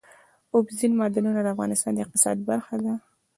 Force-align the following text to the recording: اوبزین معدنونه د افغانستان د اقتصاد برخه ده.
اوبزین 0.53 0.91
معدنونه 0.99 1.39
د 1.43 1.47
افغانستان 1.53 1.91
د 1.95 1.99
اقتصاد 2.05 2.37
برخه 2.49 2.75
ده. 2.83 2.93